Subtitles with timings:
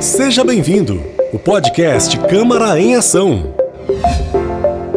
[0.00, 1.02] Seja bem-vindo.
[1.30, 3.54] O podcast Câmara em Ação.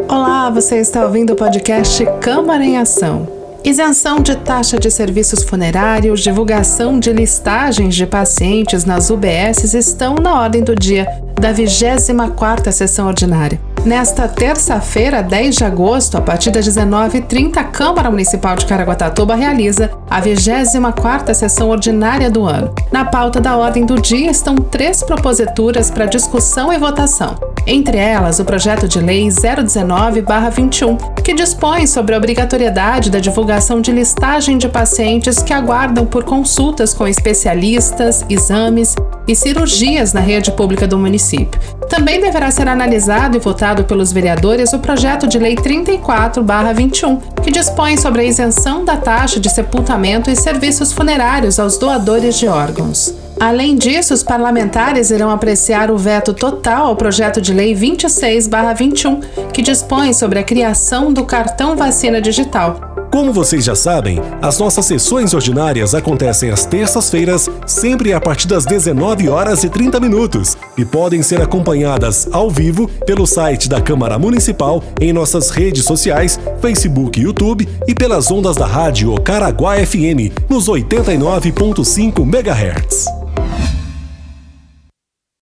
[0.07, 3.27] Olá, você está ouvindo o podcast Câmara em Ação.
[3.65, 10.39] Isenção de taxa de serviços funerários, divulgação de listagens de pacientes nas UBSs estão na
[10.39, 11.05] ordem do dia
[11.39, 13.59] da 24ª sessão ordinária.
[13.85, 19.91] Nesta terça-feira, 10 de agosto, a partir das 19h30, a Câmara Municipal de Caraguatatuba realiza
[20.09, 22.73] a 24ª sessão ordinária do ano.
[22.93, 27.35] Na pauta da ordem do dia estão três proposituras para discussão e votação.
[27.67, 33.91] Entre elas, o projeto de lei 019-21, que dispõe sobre a obrigatoriedade da divulgação de
[33.91, 38.95] listagem de pacientes que aguardam por consultas com especialistas, exames
[39.27, 41.59] e cirurgias na rede pública do município.
[41.89, 47.97] Também deverá ser analisado e votado pelos vereadores o projeto de lei 34-21, que dispõe
[47.97, 53.13] sobre a isenção da taxa de sepultamento e serviços funerários aos doadores de órgãos.
[53.39, 59.19] Além disso, os parlamentares irão apreciar o veto total ao projeto de lei 26/21,
[59.51, 62.92] que dispõe sobre a criação do cartão vacina digital.
[63.13, 68.65] Como vocês já sabem, as nossas sessões ordinárias acontecem às terças-feiras, sempre a partir das
[68.65, 74.17] 19 horas e 30 minutos, e podem ser acompanhadas ao vivo pelo site da Câmara
[74.17, 80.33] Municipal, em nossas redes sociais, Facebook e YouTube, e pelas ondas da rádio Caraguá FM,
[80.49, 83.22] nos 89.5 MHz.